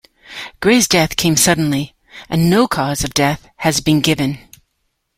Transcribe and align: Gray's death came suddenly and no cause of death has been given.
Gray's 0.61 0.87
death 0.87 1.15
came 1.15 1.35
suddenly 1.37 1.93
and 2.27 2.49
no 2.49 2.67
cause 2.67 3.03
of 3.03 3.13
death 3.13 3.47
has 3.57 3.81
been 3.81 4.01
given. 4.01 4.39